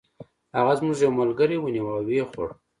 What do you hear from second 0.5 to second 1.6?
هغه زموږ یو ملګری